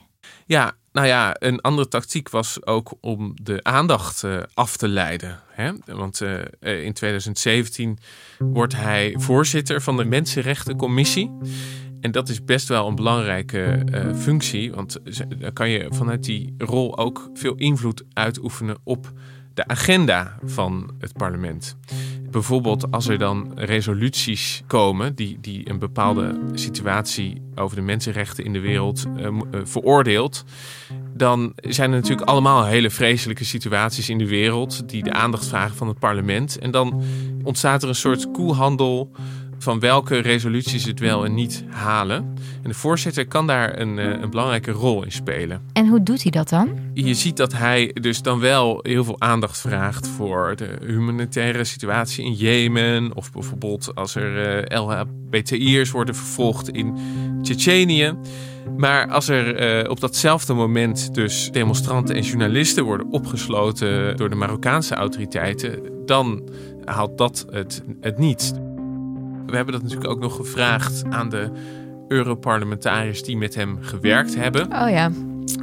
Ja, 0.47 0.73
nou 0.92 1.07
ja, 1.07 1.37
een 1.38 1.61
andere 1.61 1.88
tactiek 1.88 2.28
was 2.28 2.66
ook 2.66 2.92
om 3.00 3.33
de 3.42 3.64
aandacht 3.64 4.23
uh, 4.23 4.42
af 4.54 4.76
te 4.76 4.88
leiden. 4.88 5.40
Hè? 5.49 5.73
Want 5.85 6.21
uh, 6.21 6.85
in 6.85 6.92
2017 6.92 7.99
wordt 8.38 8.76
hij 8.76 9.14
voorzitter 9.18 9.83
van 9.83 9.97
de 9.97 10.04
Mensenrechtencommissie. 10.04 11.30
En 12.00 12.11
dat 12.11 12.28
is 12.28 12.45
best 12.45 12.68
wel 12.68 12.87
een 12.87 12.95
belangrijke 12.95 13.85
functie, 14.16 14.73
want 14.73 14.99
dan 15.38 15.52
kan 15.52 15.71
je 15.71 15.87
vanuit 15.90 16.25
die 16.25 16.54
rol 16.59 16.99
ook 16.99 17.30
veel 17.35 17.54
invloed 17.54 18.04
uitoefenen 18.12 18.76
op 18.85 19.12
de 19.59 19.67
agenda 19.67 20.38
van 20.45 20.91
het 20.99 21.12
parlement. 21.12 21.77
Bijvoorbeeld 22.31 22.91
als 22.91 23.09
er 23.09 23.19
dan 23.19 23.53
resoluties 23.55 24.62
komen 24.67 25.15
die, 25.15 25.38
die 25.41 25.71
een 25.71 25.79
bepaalde 25.79 26.41
situatie 26.55 27.43
over 27.55 27.77
de 27.77 27.83
mensenrechten 27.83 28.45
in 28.45 28.53
de 28.53 28.61
wereld 28.61 29.05
uh, 29.17 29.29
veroordeelt. 29.65 30.45
Dan 31.15 31.53
zijn 31.57 31.91
er 31.91 31.97
natuurlijk 31.97 32.29
allemaal 32.29 32.65
hele 32.65 32.91
vreselijke 32.91 33.45
situaties 33.45 34.09
in 34.09 34.19
de 34.19 34.29
wereld 34.29 34.88
die 34.88 35.03
de 35.03 35.12
aandacht 35.12 35.47
vragen 35.47 35.77
van 35.77 35.88
het 35.88 35.99
parlement. 35.99 36.59
En 36.59 36.71
dan 36.71 37.03
ontstaat 37.45 37.83
er 37.83 37.88
een 37.88 37.95
soort 37.95 38.31
koelhandel 38.31 39.11
van 39.59 39.81
welke 39.81 40.19
resoluties 40.19 40.85
het 40.85 41.00
wel 41.00 41.25
en 41.25 41.35
niet 41.35 41.65
halen. 41.69 42.17
En 42.62 42.71
de 42.71 42.75
voorzitter 42.75 43.27
kan 43.27 43.47
daar 43.47 43.81
een, 43.81 43.99
eh, 43.99 44.21
een, 44.21 44.31
belangrijke 44.31 44.71
rol 44.71 45.05
in 45.05 45.12
spelen. 45.12 45.62
En 45.73 45.87
hoe 45.87 46.03
doet 46.03 46.23
hij 46.23 46.31
dat 46.31 46.49
dan? 46.49 46.69
Je 46.95 47.15
ziet 47.15 47.37
dat 47.37 47.53
hij 47.53 47.91
dus 48.00 48.23
dan 48.23 48.41
wel 48.41 48.81
heel 48.83 49.05
veel 49.05 49.21
aandacht 49.21 49.59
vraagt 49.59 50.09
voor 50.09 50.57
de 50.57 50.77
humanitaire 50.87 51.65
situatie 51.65 52.25
in 52.25 52.33
Jemen. 52.33 53.15
Of 53.15 53.33
bijvoorbeeld 53.33 53.95
als 53.95 54.15
er 54.15 54.67
uh, 54.71 54.81
LHBTI'ers 54.81 55.91
worden 55.91 56.15
vervolgd 56.15 56.69
in 56.69 56.97
Tsjetsjenië. 57.43 58.15
Maar 58.77 59.11
als 59.11 59.29
er 59.29 59.83
uh, 59.85 59.91
op 59.91 60.00
datzelfde 60.00 60.55
moment 60.55 61.15
dus 61.15 61.50
demonstranten 61.53 62.15
en 62.15 62.23
journalisten 62.23 62.85
worden 62.85 63.11
opgesloten 63.11 64.17
door 64.17 64.31
de 64.31 64.37
Marokkaanse 64.37 64.95
autoriteiten, 64.95 65.81
dan 66.07 66.49
haalt 66.85 67.19
dat 67.19 67.47
het, 67.50 67.83
het 68.00 68.19
niet. 68.19 68.67
We 69.50 69.57
hebben 69.57 69.75
dat 69.75 69.83
natuurlijk 69.83 70.11
ook 70.11 70.21
nog 70.21 70.37
gevraagd 70.37 71.05
aan 71.11 71.28
de 71.28 71.50
Europarlementariërs 72.09 73.23
die 73.23 73.37
met 73.37 73.55
hem 73.55 73.78
gewerkt 73.81 74.35
hebben. 74.37 74.62
Oh 74.62 74.90
ja. 74.90 75.11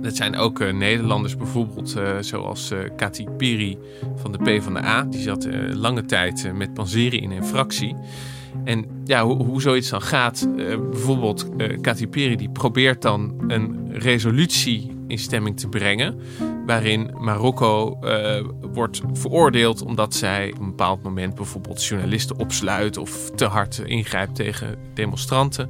Dat 0.01 0.15
zijn 0.15 0.35
ook 0.35 0.59
uh, 0.59 0.73
Nederlanders 0.73 1.37
bijvoorbeeld, 1.37 1.97
uh, 1.97 2.17
zoals 2.19 2.71
uh, 2.71 2.79
Kati 2.95 3.27
Piri 3.37 3.77
van 4.15 4.31
de 4.31 4.37
PvdA. 4.37 5.03
Die 5.03 5.21
zat 5.21 5.47
lange 5.73 6.05
tijd 6.05 6.51
met 6.55 6.73
Panzeri 6.73 7.17
in 7.17 7.31
een 7.31 7.45
fractie. 7.45 7.95
En 8.63 8.85
ja, 9.03 9.25
hoe, 9.25 9.43
hoe 9.43 9.61
zoiets 9.61 9.89
dan 9.89 10.01
gaat, 10.01 10.47
bijvoorbeeld 10.91 11.49
Kati 11.81 12.07
Piri 12.07 12.35
die 12.35 12.49
probeert 12.49 13.01
dan 13.01 13.33
een 13.47 13.87
resolutie 13.91 14.91
in 15.07 15.17
stemming 15.17 15.59
te 15.59 15.67
brengen 15.67 16.19
waarin 16.65 17.11
Marokko 17.17 17.97
uh, 18.03 18.35
wordt 18.73 19.01
veroordeeld 19.13 19.81
omdat 19.81 20.13
zij 20.15 20.51
op 20.53 20.59
een 20.59 20.65
bepaald 20.65 21.03
moment 21.03 21.35
bijvoorbeeld 21.35 21.85
journalisten 21.85 22.39
opsluit 22.39 22.97
of 22.97 23.31
te 23.35 23.45
hard 23.45 23.77
ingrijpt 23.85 24.35
tegen 24.35 24.75
demonstranten. 24.93 25.69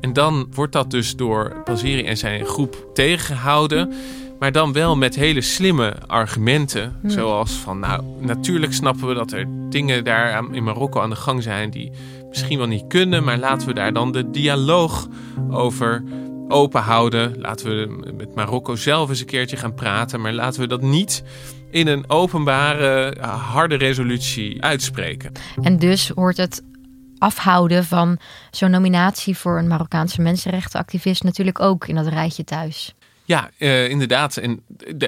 En 0.00 0.12
dan 0.12 0.46
wordt 0.54 0.72
dat 0.72 0.90
dus 0.90 1.16
door 1.16 1.62
Paziri 1.64 2.04
en 2.04 2.16
zijn 2.16 2.46
groep 2.46 2.86
tegengehouden. 2.94 3.92
Maar 4.38 4.52
dan 4.52 4.72
wel 4.72 4.96
met 4.96 5.14
hele 5.14 5.40
slimme 5.40 5.94
argumenten. 6.06 6.98
Hmm. 7.00 7.10
Zoals 7.10 7.52
van, 7.52 7.78
nou, 7.78 8.02
natuurlijk 8.20 8.72
snappen 8.72 9.08
we 9.08 9.14
dat 9.14 9.32
er 9.32 9.46
dingen 9.70 10.04
daar 10.04 10.44
in 10.52 10.64
Marokko 10.64 11.00
aan 11.00 11.10
de 11.10 11.16
gang 11.16 11.42
zijn 11.42 11.70
die 11.70 11.90
misschien 12.28 12.58
wel 12.58 12.66
niet 12.66 12.86
kunnen. 12.88 13.24
Maar 13.24 13.38
laten 13.38 13.68
we 13.68 13.74
daar 13.74 13.92
dan 13.92 14.12
de 14.12 14.30
dialoog 14.30 15.08
over 15.50 16.02
open 16.52 16.82
houden. 16.82 17.40
Laten 17.40 17.66
we 17.66 18.12
met 18.16 18.34
Marokko 18.34 18.76
zelf 18.76 19.08
eens 19.08 19.20
een 19.20 19.26
keertje 19.26 19.56
gaan 19.56 19.74
praten. 19.74 20.20
Maar 20.20 20.32
laten 20.32 20.60
we 20.60 20.66
dat 20.66 20.82
niet 20.82 21.22
in 21.70 21.86
een 21.86 22.10
openbare, 22.10 23.16
harde 23.26 23.74
resolutie 23.74 24.62
uitspreken. 24.62 25.32
En 25.62 25.78
dus 25.78 26.08
hoort 26.08 26.36
het 26.36 26.62
afhouden 27.18 27.84
van 27.84 28.18
zo'n 28.50 28.70
nominatie 28.70 29.36
voor 29.36 29.58
een 29.58 29.66
Marokkaanse 29.66 30.20
mensenrechtenactivist 30.20 31.22
natuurlijk 31.22 31.60
ook 31.60 31.86
in 31.88 31.94
dat 31.94 32.06
rijtje 32.06 32.44
thuis. 32.44 32.94
Ja, 33.24 33.50
uh, 33.58 33.88
inderdaad. 33.88 34.36
En 34.36 34.62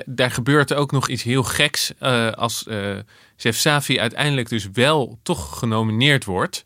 daar 0.06 0.30
gebeurt 0.30 0.74
ook 0.74 0.92
nog 0.92 1.08
iets 1.08 1.22
heel 1.22 1.42
geks 1.42 1.92
uh, 2.00 2.30
als 2.30 2.64
uh, 2.68 2.98
Zef 3.36 3.56
Safi 3.56 4.00
uiteindelijk 4.00 4.48
dus 4.48 4.68
wel 4.72 5.18
toch 5.22 5.58
genomineerd 5.58 6.24
wordt. 6.24 6.64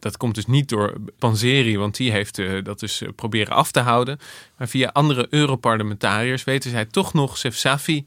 Dat 0.00 0.16
komt 0.16 0.34
dus 0.34 0.46
niet 0.46 0.68
door 0.68 0.94
Panzeri, 1.18 1.78
want 1.78 1.96
die 1.96 2.10
heeft 2.10 2.38
uh, 2.38 2.64
dat 2.64 2.80
dus 2.80 3.02
proberen 3.16 3.54
af 3.54 3.70
te 3.70 3.80
houden. 3.80 4.18
Maar 4.56 4.68
via 4.68 4.90
andere 4.92 5.26
Europarlementariërs 5.30 6.44
weten 6.44 6.70
zij 6.70 6.84
toch 6.84 7.12
nog 7.12 7.38
Sef 7.38 7.56
Safi 7.56 8.04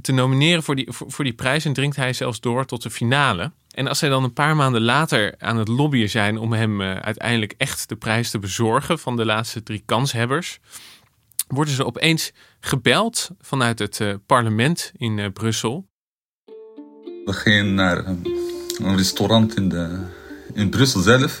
te 0.00 0.12
nomineren 0.12 0.62
voor 0.62 0.76
die, 0.76 0.86
voor, 0.90 1.24
die 1.24 1.32
prijs. 1.32 1.64
En 1.64 1.72
dringt 1.72 1.96
hij 1.96 2.12
zelfs 2.12 2.40
door 2.40 2.64
tot 2.64 2.82
de 2.82 2.90
finale. 2.90 3.52
En 3.70 3.86
als 3.86 3.98
zij 3.98 4.08
dan 4.08 4.24
een 4.24 4.32
paar 4.32 4.56
maanden 4.56 4.82
later 4.82 5.34
aan 5.38 5.56
het 5.56 5.68
lobbyen 5.68 6.10
zijn 6.10 6.38
om 6.38 6.52
hem 6.52 6.80
uh, 6.80 6.94
uiteindelijk 6.94 7.54
echt 7.56 7.88
de 7.88 7.96
prijs 7.96 8.30
te 8.30 8.38
bezorgen 8.38 8.98
van 8.98 9.16
de 9.16 9.24
laatste 9.24 9.62
drie 9.62 9.82
kanshebbers, 9.86 10.58
worden 11.48 11.74
ze 11.74 11.84
opeens 11.84 12.32
gebeld 12.60 13.30
vanuit 13.40 13.78
het 13.78 14.18
parlement 14.26 14.92
in 14.96 15.32
Brussel. 15.32 15.86
We 17.24 17.32
gingen 17.32 17.74
naar 17.74 18.06
een 18.06 18.96
restaurant 18.96 19.56
in, 19.56 19.68
de, 19.68 20.06
in 20.54 20.68
Brussel 20.68 21.00
zelf. 21.00 21.40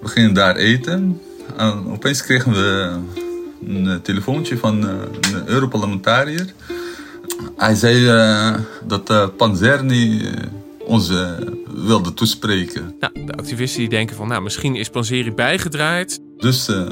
We 0.00 0.08
gingen 0.08 0.34
daar 0.34 0.56
eten. 0.56 1.20
En 1.56 1.86
opeens 1.86 2.22
kregen 2.22 2.52
we 2.52 2.98
een 3.66 4.02
telefoontje 4.02 4.58
van 4.58 4.82
een 4.82 5.42
Europarlementariër. 5.46 6.52
Hij 7.56 7.74
zei 7.74 8.06
dat 8.86 9.36
Panzerni 9.36 10.30
ons 10.90 11.10
uh, 11.10 11.30
wilde 11.74 12.14
toespreken. 12.14 12.94
Nou, 13.00 13.26
de 13.26 13.32
activisten 13.32 13.80
die 13.80 13.88
denken 13.88 14.16
van, 14.16 14.28
nou, 14.28 14.42
misschien 14.42 14.74
is 14.74 14.88
Panzeri 14.88 15.32
bijgedraaid. 15.32 16.20
Dus 16.38 16.68
uh, 16.68 16.90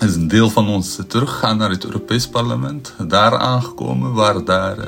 is 0.00 0.14
een 0.14 0.28
deel 0.28 0.50
van 0.50 0.68
ons 0.68 0.98
teruggegaan 1.08 1.56
naar 1.56 1.70
het 1.70 1.84
Europees 1.84 2.28
Parlement. 2.28 2.94
Daar 3.08 3.36
aangekomen 3.36 4.12
waren 4.12 4.44
daar 4.44 4.78
uh, 4.78 4.84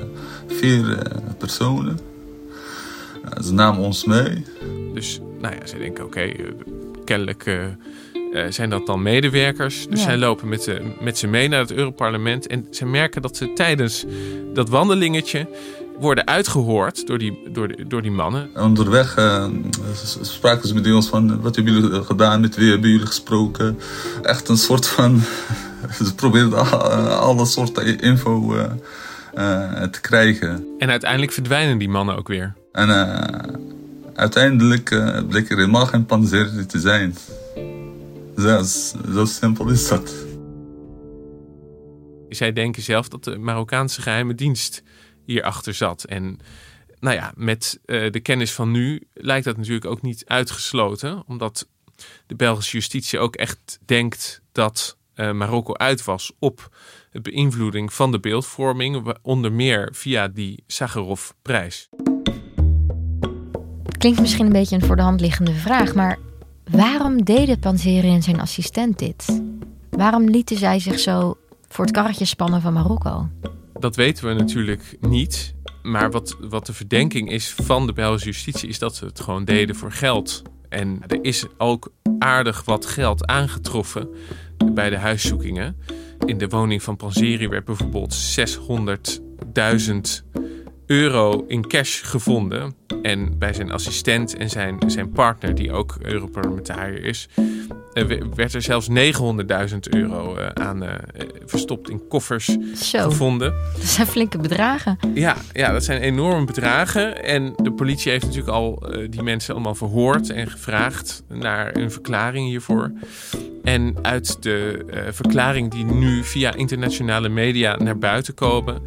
vier 0.47 0.99
personen. 1.39 1.99
ze 3.45 3.53
namen 3.53 3.83
ons 3.83 4.05
mee. 4.05 4.45
Dus, 4.95 5.21
nou 5.45 5.57
ja, 5.61 5.67
ze 5.67 5.79
denken, 5.79 6.05
oké, 6.05 6.33
okay, 6.33 6.55
kennelijk... 7.05 7.71
zijn 8.49 8.71
dat 8.71 8.87
dan 8.87 9.03
medewerkers. 9.03 9.87
Dus 9.89 9.99
ja. 9.99 10.05
zij 10.05 10.17
lopen 10.17 10.49
met, 10.49 10.81
met 11.01 11.19
ze 11.19 11.27
mee 11.27 11.49
naar 11.49 11.61
het 11.61 11.73
Europarlement. 11.73 12.47
En 12.47 12.67
ze 12.71 12.87
merken 12.87 13.23
dat 13.23 13.37
ze 13.37 13.53
tijdens 13.53 14.05
dat 14.55 14.69
wandelingetje 14.69 15.47
worden 15.99 16.27
uitgehoord 16.27 17.07
door 17.07 17.19
die, 17.19 17.51
door, 17.53 17.89
door 17.89 18.03
die 18.03 18.11
mannen. 18.11 18.51
Onderweg 18.55 19.19
uh, 19.19 19.47
spraken 20.21 20.69
ze 20.69 20.75
met 20.75 20.93
ons 20.93 21.09
van 21.09 21.41
wat 21.41 21.57
hebben 21.57 21.75
jullie 21.75 22.03
gedaan, 22.03 22.41
met 22.41 22.57
wie 22.57 22.71
hebben 22.71 22.91
jullie 22.91 23.07
gesproken. 23.07 23.79
Echt 24.23 24.49
een 24.49 24.57
soort 24.57 24.87
van, 24.87 25.21
ze 26.05 26.15
probeerden 26.15 26.59
alle 27.21 27.47
soorten 27.47 28.01
info 28.01 28.55
uh, 28.55 28.65
uh, 29.35 29.83
te 29.83 30.01
krijgen. 30.01 30.67
En 30.79 30.91
uiteindelijk 30.91 31.33
verdwijnen 31.33 31.79
die 31.79 31.89
mannen 31.89 32.17
ook 32.17 32.29
weer. 32.29 32.55
En 32.73 32.89
uiteindelijk 34.15 34.89
bleek 35.29 35.51
er 35.51 35.57
helemaal 35.57 35.87
geen 35.87 36.07
panzer 36.07 36.67
te 36.67 36.81
zijn. 36.81 37.15
Zo, 38.37 38.63
zo 39.13 39.25
simpel 39.25 39.69
is 39.69 39.89
dat. 39.89 40.15
Zij 42.29 42.53
denken 42.53 42.83
zelf 42.83 43.09
dat 43.09 43.25
de 43.25 43.39
Marokkaanse 43.39 44.03
geheime 44.03 44.35
dienst 44.35 44.83
hierachter 45.25 45.75
zat. 45.75 46.05
En 46.05 46.39
nou 47.01 47.17
ja, 47.17 47.33
met 47.37 47.81
uh, 47.87 48.11
de 48.11 48.21
kennis 48.21 48.53
van 48.53 48.71
nu 48.71 49.03
lijkt 49.15 49.45
dat 49.45 49.57
natuurlijk 49.57 49.85
ook 49.85 50.03
niet 50.03 50.25
uitgesloten, 50.27 51.25
omdat 51.27 51.69
de 52.27 52.35
Belgische 52.35 52.77
justitie 52.77 53.19
ook 53.19 53.37
echt 53.37 53.79
denkt 53.85 54.43
dat 54.53 54.97
uh, 55.17 55.33
Marokko 55.33 55.75
uit 55.75 56.05
was 56.05 56.33
op 56.39 56.77
de 57.13 57.21
beïnvloeding 57.21 57.93
van 57.93 58.13
de 58.13 58.21
beeldvorming, 58.21 59.17
onder 59.23 59.53
meer 59.53 59.89
via 59.93 60.29
die 60.29 60.65
Sakharov-prijs. 60.67 61.89
Klinkt 64.05 64.23
misschien 64.23 64.47
een 64.47 64.53
beetje 64.53 64.77
een 64.77 64.85
voor 64.85 64.97
de 64.97 65.03
hand 65.03 65.21
liggende 65.21 65.53
vraag, 65.53 65.95
maar 65.95 66.19
waarom 66.71 67.25
deden 67.25 67.59
Panzeri 67.59 68.09
en 68.09 68.23
zijn 68.23 68.41
assistent 68.41 68.99
dit? 68.99 69.43
Waarom 69.91 70.25
lieten 70.25 70.57
zij 70.57 70.79
zich 70.79 70.99
zo 70.99 71.37
voor 71.69 71.85
het 71.85 71.95
karretje 71.95 72.25
spannen 72.25 72.61
van 72.61 72.73
Marokko? 72.73 73.29
Dat 73.73 73.97
weten 73.97 74.27
we 74.29 74.35
natuurlijk 74.35 74.97
niet. 75.01 75.55
Maar 75.83 76.11
wat, 76.11 76.37
wat 76.41 76.67
de 76.67 76.73
verdenking 76.73 77.31
is 77.31 77.51
van 77.51 77.87
de 77.87 77.93
Belgische 77.93 78.29
justitie 78.29 78.69
is 78.69 78.79
dat 78.79 78.97
ze 78.97 79.05
het 79.05 79.21
gewoon 79.21 79.45
deden 79.45 79.77
voor 79.77 79.93
geld. 79.93 80.43
En 80.69 81.03
er 81.07 81.19
is 81.23 81.47
ook 81.59 81.93
aardig 82.19 82.65
wat 82.65 82.87
geld 82.87 83.27
aangetroffen 83.27 84.09
bij 84.73 84.91
de 84.91 84.99
huiszoekingen. 84.99 85.77
In 86.27 86.39
de 86.39 86.49
woning 86.49 86.83
van 86.83 86.97
Panzeri 86.97 87.49
werd 87.49 87.65
bijvoorbeeld 87.65 88.37
600.000 88.39 90.25
euro 90.87 91.45
in 91.49 91.67
cash 91.67 92.05
gevonden. 92.05 92.75
En 93.03 93.39
bij 93.39 93.53
zijn 93.53 93.73
assistent 93.73 94.37
en 94.37 94.51
zijn, 94.51 94.79
zijn 94.87 95.11
partner, 95.11 95.55
die 95.55 95.73
ook 95.73 95.97
Europarlementariër 96.03 97.05
is, 97.05 97.29
werd 98.35 98.55
er 98.55 98.63
zelfs 98.63 98.89
900.000 98.89 98.95
euro 99.91 100.37
aan 100.55 100.85
verstopt 101.47 101.91
in 101.91 102.09
koffers 102.09 102.57
Zo. 102.75 102.99
gevonden. 102.99 103.55
Dat 103.77 103.85
zijn 103.85 104.07
flinke 104.07 104.39
bedragen. 104.39 104.99
Ja, 105.15 105.37
ja, 105.53 105.73
dat 105.73 105.85
zijn 105.85 106.01
enorme 106.01 106.45
bedragen. 106.45 107.25
En 107.25 107.53
de 107.63 107.73
politie 107.73 108.11
heeft 108.11 108.25
natuurlijk 108.25 108.53
al 108.53 108.83
die 109.11 109.23
mensen 109.23 109.55
allemaal 109.55 109.75
verhoord 109.75 110.31
en 110.31 110.51
gevraagd 110.51 111.23
naar 111.29 111.77
een 111.77 111.91
verklaring 111.91 112.49
hiervoor. 112.49 112.93
En 113.63 113.97
uit 114.03 114.43
de 114.43 114.85
verklaring 115.11 115.71
die 115.71 115.85
nu 115.85 116.25
via 116.25 116.55
internationale 116.55 117.29
media 117.29 117.77
naar 117.77 117.99
buiten 117.99 118.35
komen, 118.35 118.83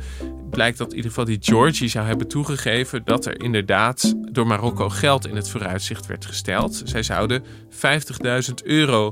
blijkt 0.50 0.78
dat 0.78 0.90
in 0.90 0.96
ieder 0.96 1.10
geval 1.10 1.26
die 1.26 1.38
Georgie 1.42 1.88
zou 1.88 2.06
hebben 2.06 2.28
toegegeven 2.28 3.02
dat 3.04 3.26
er 3.26 3.42
inderdaad 3.42 4.14
door 4.32 4.48
Marokko 4.48 4.90
geld 4.90 5.28
in 5.28 5.36
het 5.36 5.50
vooruitzicht 5.50 6.06
werd 6.06 6.26
gesteld. 6.26 6.82
Zij 6.86 7.04
zouden 7.04 7.44
50.000 7.44 8.54
euro 8.64 9.12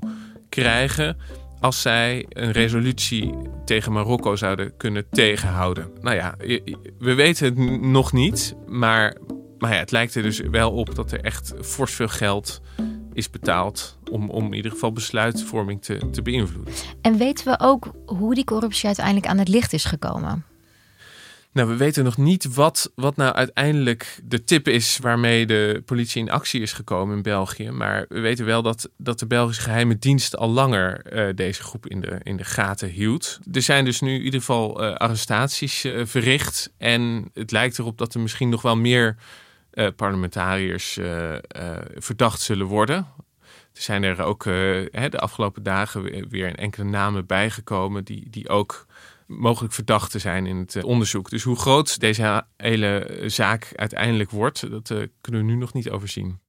krijgen 0.49 1.17
als 1.59 1.81
zij 1.81 2.25
een 2.29 2.51
resolutie 2.51 3.33
tegen 3.65 3.91
Marokko 3.91 4.35
zouden 4.35 4.77
kunnen 4.77 5.05
tegenhouden. 5.09 5.91
Nou 6.01 6.15
ja, 6.15 6.35
we 6.99 7.13
weten 7.13 7.45
het 7.45 7.81
nog 7.81 8.13
niet, 8.13 8.55
maar, 8.67 9.17
maar 9.57 9.73
ja, 9.73 9.79
het 9.79 9.91
lijkt 9.91 10.15
er 10.15 10.23
dus 10.23 10.39
wel 10.39 10.71
op 10.71 10.95
dat 10.95 11.11
er 11.11 11.21
echt 11.21 11.53
fors 11.61 11.93
veel 11.93 12.07
geld 12.07 12.61
is 13.13 13.29
betaald 13.29 13.97
om, 14.11 14.29
om 14.29 14.45
in 14.45 14.53
ieder 14.53 14.71
geval 14.71 14.91
besluitvorming 14.91 15.81
te, 15.81 16.09
te 16.11 16.21
beïnvloeden. 16.21 16.73
En 17.01 17.17
weten 17.17 17.45
we 17.45 17.59
ook 17.59 17.91
hoe 18.05 18.35
die 18.35 18.43
corruptie 18.43 18.85
uiteindelijk 18.85 19.27
aan 19.27 19.37
het 19.37 19.47
licht 19.47 19.73
is 19.73 19.85
gekomen? 19.85 20.45
Nou, 21.55 21.67
we 21.67 21.75
weten 21.75 22.03
nog 22.03 22.17
niet 22.17 22.53
wat, 22.53 22.91
wat 22.95 23.15
nou 23.15 23.33
uiteindelijk 23.33 24.19
de 24.23 24.43
tip 24.43 24.67
is 24.67 24.97
waarmee 25.01 25.45
de 25.45 25.81
politie 25.85 26.21
in 26.21 26.29
actie 26.29 26.61
is 26.61 26.73
gekomen 26.73 27.15
in 27.15 27.21
België. 27.21 27.71
Maar 27.71 28.05
we 28.09 28.19
weten 28.19 28.45
wel 28.45 28.61
dat, 28.61 28.89
dat 28.97 29.19
de 29.19 29.27
Belgische 29.27 29.61
geheime 29.61 29.97
dienst 29.99 30.37
al 30.37 30.49
langer 30.49 31.13
uh, 31.13 31.35
deze 31.35 31.63
groep 31.63 31.87
in 31.87 32.01
de, 32.01 32.19
in 32.23 32.37
de 32.37 32.43
gaten 32.43 32.89
hield. 32.89 33.39
Er 33.51 33.61
zijn 33.61 33.85
dus 33.85 34.01
nu 34.01 34.13
in 34.13 34.21
ieder 34.21 34.39
geval 34.39 34.83
uh, 34.83 34.93
arrestaties 34.95 35.85
uh, 35.85 36.05
verricht. 36.05 36.73
En 36.77 37.29
het 37.33 37.51
lijkt 37.51 37.79
erop 37.79 37.97
dat 37.97 38.13
er 38.13 38.19
misschien 38.19 38.49
nog 38.49 38.61
wel 38.61 38.75
meer 38.75 39.15
parlementariërs 39.95 40.99
verdacht 41.95 42.41
zullen 42.41 42.65
worden. 42.65 43.07
Er 43.73 43.81
zijn 43.81 44.03
er 44.03 44.21
ook 44.21 44.43
de 44.43 45.19
afgelopen 45.19 45.63
dagen 45.63 46.29
weer 46.29 46.47
een 46.47 46.55
enkele 46.55 46.85
namen 46.85 47.25
bijgekomen 47.25 48.03
die, 48.03 48.29
die 48.29 48.49
ook 48.49 48.85
mogelijk 49.27 49.73
verdachten 49.73 50.19
zijn 50.19 50.45
in 50.45 50.57
het 50.57 50.75
eh, 50.75 50.83
onderzoek. 50.83 51.29
Dus 51.29 51.43
hoe 51.43 51.55
groot 51.55 51.99
deze 51.99 52.45
hele 52.57 53.23
zaak 53.25 53.71
uiteindelijk 53.75 54.31
wordt, 54.31 54.69
dat 54.69 54.89
uh, 54.89 54.97
kunnen 55.21 55.45
we 55.45 55.51
nu 55.51 55.55
nog 55.55 55.73
niet 55.73 55.89
overzien. 55.89 56.39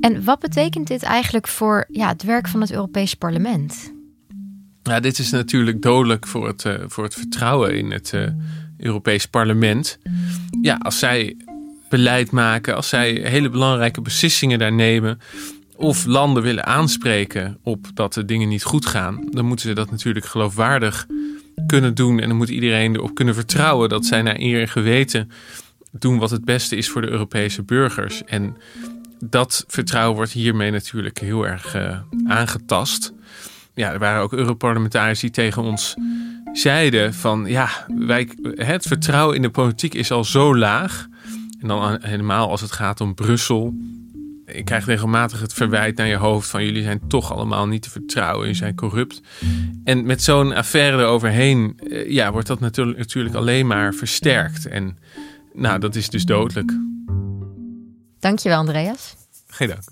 En 0.00 0.24
wat 0.24 0.38
betekent 0.38 0.86
dit 0.86 1.02
eigenlijk 1.02 1.48
voor 1.48 1.84
ja, 1.88 2.08
het 2.08 2.22
werk 2.22 2.48
van 2.48 2.60
het 2.60 2.72
Europees 2.72 3.14
Parlement? 3.14 3.92
Ja, 4.82 5.00
dit 5.00 5.18
is 5.18 5.30
natuurlijk 5.30 5.82
dodelijk 5.82 6.26
voor 6.26 6.46
het, 6.46 6.64
uh, 6.64 6.74
voor 6.86 7.04
het 7.04 7.14
vertrouwen 7.14 7.76
in 7.76 7.90
het 7.90 8.12
uh, 8.12 8.26
Europees 8.76 9.26
Parlement. 9.26 9.98
Ja, 10.62 10.74
als 10.82 10.98
zij 10.98 11.36
beleid 11.88 12.30
maken, 12.30 12.76
als 12.76 12.88
zij 12.88 13.12
hele 13.12 13.48
belangrijke 13.48 14.00
beslissingen 14.00 14.58
daar 14.58 14.72
nemen, 14.72 15.18
of 15.80 16.06
landen 16.06 16.42
willen 16.42 16.66
aanspreken 16.66 17.58
op 17.62 17.86
dat 17.94 18.14
de 18.14 18.24
dingen 18.24 18.48
niet 18.48 18.62
goed 18.62 18.86
gaan, 18.86 19.26
dan 19.30 19.44
moeten 19.44 19.68
ze 19.68 19.74
dat 19.74 19.90
natuurlijk 19.90 20.26
geloofwaardig 20.26 21.06
kunnen 21.66 21.94
doen. 21.94 22.20
En 22.20 22.28
dan 22.28 22.36
moet 22.36 22.48
iedereen 22.48 22.94
erop 22.94 23.14
kunnen 23.14 23.34
vertrouwen 23.34 23.88
dat 23.88 24.06
zij 24.06 24.22
naar 24.22 24.38
eer 24.38 24.60
en 24.60 24.68
geweten 24.68 25.30
doen 25.90 26.18
wat 26.18 26.30
het 26.30 26.44
beste 26.44 26.76
is 26.76 26.90
voor 26.90 27.00
de 27.00 27.10
Europese 27.10 27.62
burgers. 27.62 28.24
En 28.24 28.56
dat 29.24 29.64
vertrouwen 29.68 30.16
wordt 30.16 30.32
hiermee 30.32 30.70
natuurlijk 30.70 31.18
heel 31.18 31.46
erg 31.46 31.76
uh, 31.76 31.98
aangetast. 32.26 33.12
Ja, 33.74 33.92
er 33.92 33.98
waren 33.98 34.22
ook 34.22 34.32
Europarlementariërs 34.32 35.20
die 35.20 35.30
tegen 35.30 35.62
ons 35.62 35.94
zeiden 36.52 37.14
van 37.14 37.44
ja, 37.46 37.68
wij, 37.96 38.28
het 38.42 38.86
vertrouwen 38.86 39.36
in 39.36 39.42
de 39.42 39.50
politiek 39.50 39.94
is 39.94 40.10
al 40.10 40.24
zo 40.24 40.56
laag. 40.56 41.08
En 41.60 41.68
dan 41.68 41.98
helemaal 42.00 42.50
als 42.50 42.60
het 42.60 42.72
gaat 42.72 43.00
om 43.00 43.14
Brussel 43.14 43.74
ik 44.52 44.64
krijg 44.64 44.86
regelmatig 44.86 45.40
het 45.40 45.52
verwijt 45.52 45.96
naar 45.96 46.06
je 46.06 46.16
hoofd 46.16 46.48
van 46.50 46.64
jullie 46.64 46.82
zijn 46.82 47.00
toch 47.08 47.32
allemaal 47.32 47.66
niet 47.66 47.82
te 47.82 47.90
vertrouwen, 47.90 48.40
jullie 48.40 48.54
zijn 48.54 48.74
corrupt. 48.74 49.20
En 49.84 50.06
met 50.06 50.22
zo'n 50.22 50.52
affaire 50.52 50.98
eroverheen, 50.98 51.80
eh, 51.90 52.10
ja, 52.10 52.32
wordt 52.32 52.46
dat 52.46 52.60
natuurlijk, 52.60 52.98
natuurlijk 52.98 53.34
alleen 53.34 53.66
maar 53.66 53.94
versterkt. 53.94 54.66
En 54.66 54.98
nou, 55.52 55.78
dat 55.78 55.94
is 55.94 56.08
dus 56.08 56.24
dodelijk. 56.24 56.72
Dankjewel, 58.18 58.58
Andreas. 58.58 59.16
Geen 59.46 59.68
dank. 59.68 59.82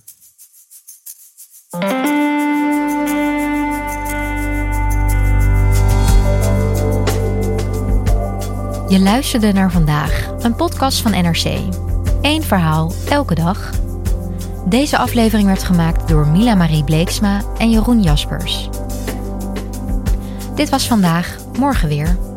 Je 8.88 8.98
luisterde 9.00 9.52
naar 9.52 9.72
vandaag, 9.72 10.30
een 10.38 10.54
podcast 10.54 11.00
van 11.00 11.10
NRC. 11.10 11.44
Eén 12.22 12.42
verhaal, 12.42 12.92
elke 13.08 13.34
dag. 13.34 13.70
Deze 14.68 14.98
aflevering 14.98 15.46
werd 15.46 15.62
gemaakt 15.62 16.08
door 16.08 16.26
Mila 16.26 16.54
Marie 16.54 16.84
Bleeksma 16.84 17.42
en 17.58 17.70
Jeroen 17.70 18.02
Jaspers. 18.02 18.68
Dit 20.54 20.68
was 20.68 20.86
vandaag, 20.86 21.36
morgen 21.58 21.88
weer. 21.88 22.27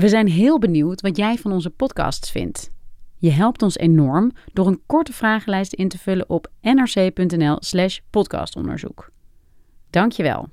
We 0.00 0.08
zijn 0.08 0.28
heel 0.28 0.58
benieuwd 0.58 1.00
wat 1.00 1.16
jij 1.16 1.36
van 1.36 1.52
onze 1.52 1.70
podcasts 1.70 2.30
vindt. 2.30 2.70
Je 3.16 3.30
helpt 3.30 3.62
ons 3.62 3.78
enorm 3.78 4.32
door 4.52 4.66
een 4.66 4.82
korte 4.86 5.12
vragenlijst 5.12 5.72
in 5.72 5.88
te 5.88 5.98
vullen 5.98 6.30
op 6.30 6.50
nrc.nl/slash 6.60 7.98
podcastonderzoek. 8.10 9.10
Dankjewel. 9.90 10.48